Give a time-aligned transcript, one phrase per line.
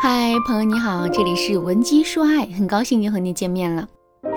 [0.00, 3.88] 嗨，朋友你好，这里是文姬说爱，很高兴又和你见面了。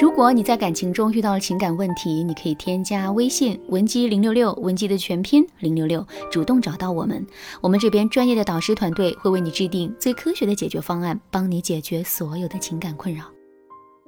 [0.00, 7.26] 如果你在感情中遇到了情感问题，你可以添加微信文姬零六六，文姬的全拼零六六，主动找到我们，
[7.60, 13.24] 我们这边专业的导师团队会为你制定最科学的解决方案，帮你解决所有的情感困扰。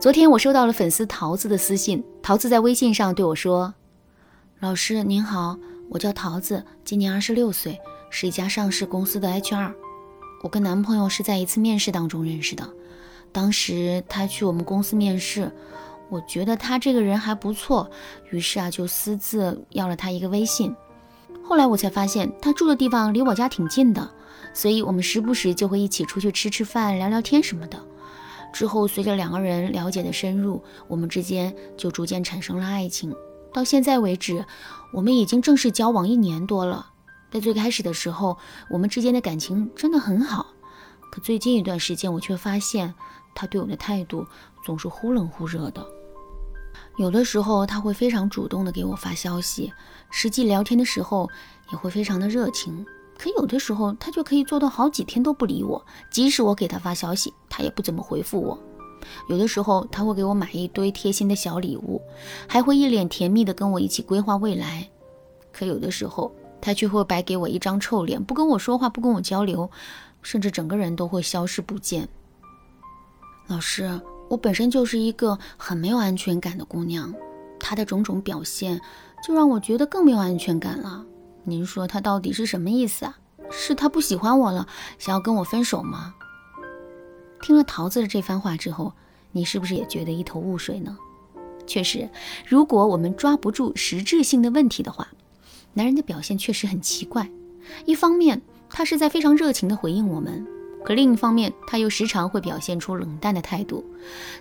[0.00, 3.72] 昨天我收到了粉丝桃子的私信，桃子在微信上对我说
[4.58, 5.56] ：“老师您好，
[5.90, 7.78] 我叫桃子，今年二十六岁，
[8.10, 9.72] 是一家上市公司的 HR。
[10.46, 12.70] 我跟男朋友是在一次面试当中认识的，
[13.32, 15.50] 当时他去我们公司面试，
[16.08, 17.90] 我觉得他这个人还不错，
[18.30, 20.72] 于是啊就私自要了他一个微信。
[21.42, 24.08] 后来我才发现他住的地方离我家挺近的，
[24.54, 27.84] 所以我们时不时就会一起出去吃吃饭、聊聊天什么的。”
[28.54, 33.12] 之后，随着两个人了解的深入，我们之间就逐渐产生了爱情。
[33.52, 34.44] 到现在为止，
[34.92, 36.90] 我们已经正式交往一年多了。
[37.30, 38.36] 在最开始的时候，
[38.70, 40.46] 我们之间的感情真的很好。
[41.10, 42.94] 可最近一段时间，我却发现
[43.34, 44.26] 他对我的态度
[44.64, 45.86] 总是忽冷忽热的。
[46.96, 49.72] 有的时候他会非常主动的给我发消息，
[50.10, 51.28] 实际聊天的时候
[51.70, 52.84] 也会非常的热情。
[53.18, 58.58] 可有的时候，他就可以做到好几天都不理我，即使我给他发消息，他也不怎么回复我。
[59.28, 62.02] 有的时候，他会给我买一堆贴心的小礼物，
[62.46, 64.86] 还会一脸甜蜜的跟我一起规划未来。
[65.50, 66.30] 可有的时候，
[66.66, 69.70] 他却会摆给我一张臭脸，不跟我说话，不跟我交流，
[70.20, 72.08] 甚至整个人都会消失不见。
[73.46, 77.14] 老师，我本身就是一个很没有安全感的姑娘，
[77.60, 78.80] 他的种种表现，
[79.24, 81.06] 就让我觉得更没有安全感了。
[81.44, 83.16] 您说他到底是什么意思啊？
[83.48, 84.66] 是他不喜欢我了，
[84.98, 86.16] 想要跟我分手吗？
[87.42, 88.92] 听了桃子的这番话之后，
[89.30, 90.98] 你是不是也觉得一头雾水呢？
[91.64, 92.10] 确实，
[92.44, 95.06] 如果我们抓不住实质性的问题的话，
[95.76, 97.28] 男人的表现确实很奇怪。
[97.84, 100.44] 一方面，他是在非常热情的回应我们，
[100.82, 103.84] 可另一方面，他又时常会表现出冷淡的态度，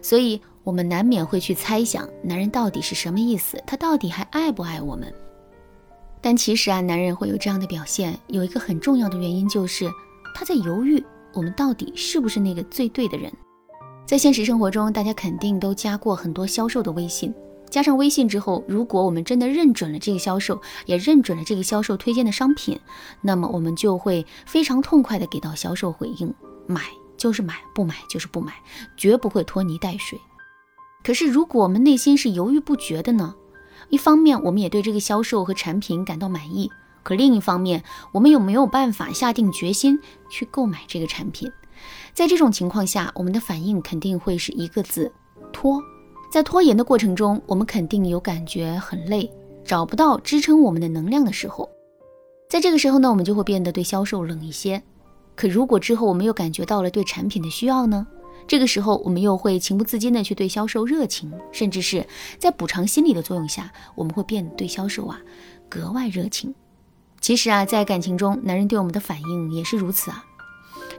[0.02, 3.62] 所以我们难免会去猜想，男人到底是什么意思？
[3.68, 5.14] 他到底还爱不爱我们？
[6.22, 9.92] 但其实啊，男人会有这样的表现，有一个很重要的原因就是
[10.34, 13.30] 他在犹豫，我们到底是不是那个最对的人。
[14.06, 17.34] 在现实生活中，大家肯定都加过很多销售的微信，
[17.70, 22.80] 加上微信之后，如果我们真的认准了这个销售，也认准了这个销售推荐的商品，
[23.22, 26.34] 那么我们就会非常痛快的给到销售回应，
[26.68, 26.82] 买
[27.18, 28.54] 就是买，不买就是不买，
[28.96, 30.20] 绝不会拖泥带水。
[31.04, 33.36] 可是如果我们内心是犹豫不决的呢？
[33.90, 36.72] 一方面，我们也对这个销售和产品感到满意，
[37.04, 37.84] 可另一方面，
[38.14, 40.00] 我们又没有办法下定决心
[40.30, 41.52] 去购买这个产品。
[42.14, 45.12] 在这种情况下，我们的反应肯定会是一个字：
[45.52, 45.82] 拖。
[46.32, 49.32] 在拖延的过程中，我们肯定有感觉很累，
[49.64, 51.70] 找不到支撑我们的能量的时候。
[52.50, 54.82] 在这个时候呢，我们就会变得对销售冷一些。
[55.36, 58.06] 可如果之后我们又感觉到了对产品的需要呢？
[58.48, 62.06] 这个时候，我们又会情不自禁的去对销售热情，甚至是
[62.38, 65.20] 在补偿心理的作用下，我们会变得对销售啊
[65.68, 66.54] 格外热情。
[67.20, 70.24] 其实啊，在感情中，男人对我们的反应也是如此啊。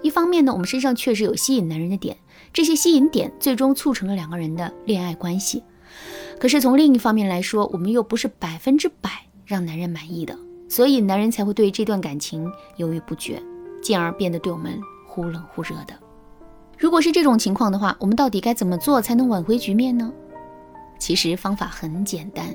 [0.03, 2.17] 一方面呢，我们身上确实有吸引男人的点，
[2.53, 5.63] 这些吸引点最终促成了两个人的恋爱关系。
[6.39, 9.11] 可是从另一方面来说，我们又不是百分之百
[9.45, 13.43] 让男人满意的，所以男人才会对这段感情犹豫不决，
[13.83, 15.95] 进而变得对我们忽冷忽热的。
[16.79, 20.13] 如果是这种情况的话，我们到底该怎么做才能挽回局面呢？
[20.99, 22.55] 其实方法很简单，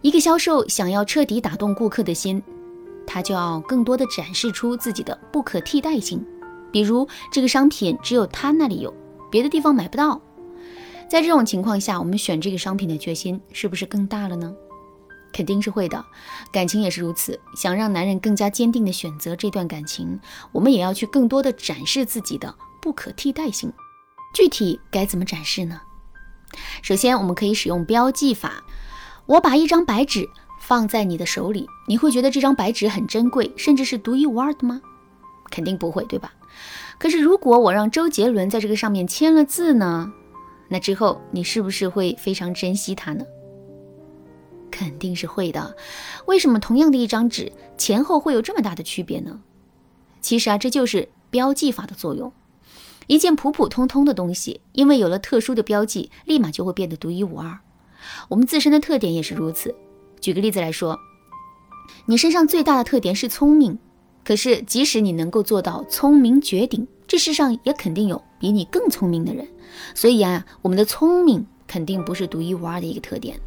[0.00, 2.40] 一个销售想要彻底打动顾客的心，
[3.06, 6.24] 他就要更多的展示出自己的不可替代性，
[6.74, 8.92] 比如这个商品只有他那里有，
[9.30, 10.20] 别的地方买不到。
[11.08, 14.52] 在这种情况下，我们选这个商品的决心是不是更大了呢？
[15.32, 16.04] 肯定是会的，
[16.50, 17.38] 感情也是如此。
[17.54, 20.18] 想让男人更加坚定的选择这段感情，
[20.50, 22.52] 我们也要去更多的展示自己的。
[22.82, 23.72] 不可替代性，
[24.34, 25.80] 具体该怎么展示呢？
[26.82, 28.64] 首先，我们可以使用标记法。
[29.26, 30.28] 我把一张白纸
[30.60, 34.80] 放在你的手里，你会觉得这张白纸很珍贵，甚至是独一无二的吗？
[35.50, 36.32] 肯定不会，对吧？
[36.98, 40.12] 可是，如果我让周杰伦在这个上面签了字呢？
[40.68, 43.24] 那之后，你是不是会非常珍惜它呢？
[44.70, 45.76] 肯定是会的。
[46.26, 49.40] 为什么同样的一张纸前后会有这么大的区别呢？
[50.20, 52.32] 其实啊，这就是标记法的作用。
[53.06, 57.58] 一件普普通通的东西，因为有了特殊的标记，立马就会变得独一无二。
[58.30, 59.74] 我们自身的特点也是如此。
[60.20, 60.98] 举个例子来说，
[62.06, 63.78] 你身上最大的特点是聪明，
[64.24, 69.46] 可是即使你能够做到聪明绝顶，这世上也肯定有比你更聪明的人。
[69.94, 73.38] 所以啊，我们的聪明肯定不是独一无二的一个特点。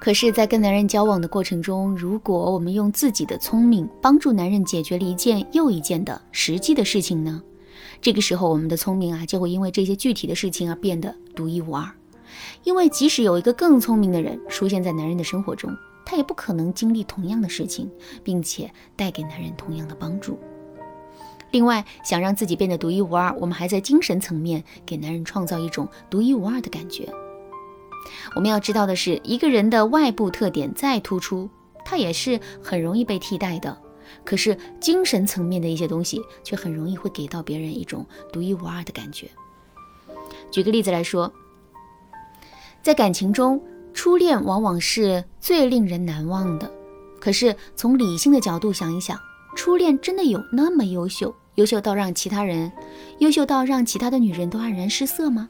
[0.00, 7.42] 可是，在跟男人交往的过程中，如果我们用自己的聪明帮助男人解决了一件又一件的实际的事情呢？
[8.00, 11.90] 这个时候，我们的聪明啊，就会因为这些具体的事情而变得独一无二。
[12.64, 15.70] 因为即使有一个更聪明的人出现在男人的生活中，
[16.10, 17.88] 他也不可能经历同样的事情，
[18.24, 20.36] 并且带给男人同样的帮助。
[21.52, 27.08] 另外，想让自己变得独一无二，我们还在精神层面给男人创造一种独一无二的感觉。
[28.34, 31.48] 我们要知道的是，一个人的外部特点再突出，
[31.84, 33.80] 他也是很容易被替代的。
[34.24, 39.30] 可是精神层面的一些东西，却很容易会给到别人一种独一无二的感觉。
[40.50, 41.32] 举个例子来说，
[42.82, 43.62] 在感情中。
[43.92, 46.70] 初恋往往是最令人难忘的，
[47.20, 49.18] 可是从理性的角度想一想，
[49.54, 52.70] 初恋真的有那么优秀，优秀到让其他人，
[53.18, 55.48] 优秀到让其他的女人都黯然失色吗？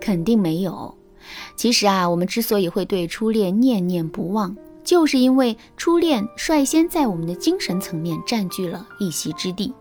[0.00, 0.96] 肯定没有。
[1.54, 9.72] 其实啊，我们之所以会对初恋念念不忘，就是因为初恋率先在我们的精神层面占据了一席之地。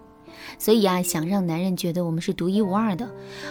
[0.57, 3.09] 所以啊，想让男人觉得我们是独一无二的，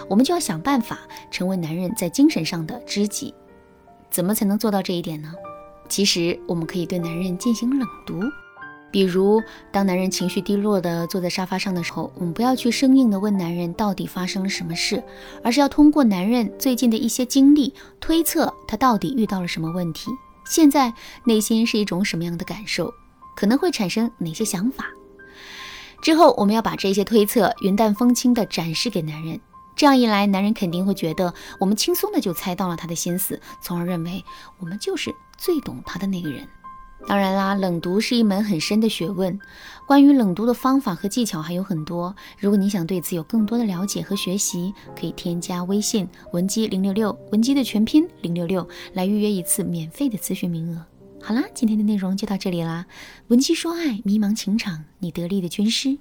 [0.08, 0.98] 我们就要想办法
[1.30, 3.34] 成为男人在精神上的知己。
[4.10, 5.32] 怎么才能做到这一点呢？
[5.88, 8.20] 其实我们可以对男人进行冷读，
[8.92, 9.42] 比如
[9.72, 15.02] 当男人情绪低落的坐在沙发上的时候，我们不要去生硬的问男人到底发生了什么事，
[15.42, 20.10] 而是要通过男人最近的一些经历，推测他到底遇到了什么问题，
[20.46, 20.92] 现在
[21.24, 22.92] 内心是一种什么样的感受，
[23.34, 24.86] 可能会产生哪些想法。
[26.02, 29.40] 之后我们要把这些推测云淡风轻地展示给男人。
[29.80, 34.22] 这样一来，男人肯定会觉得我们轻松的就猜到了他的心思，从而认为
[34.58, 36.46] 我们就是最懂他的那个人。
[37.06, 39.40] 当然啦，冷读是一门很深的学问，
[39.86, 42.14] 关于冷读的方法和技巧还有很多。
[42.38, 50.84] 如果你想对此有更多的了解和学习，可以添加微信文姬零六六，文姬的全拼零六六，来预约一次免费的咨询名额。
[51.22, 52.84] 好啦，今天的内容就到这里啦，
[53.28, 55.96] 文姬说爱，迷茫情场，你得力的军师。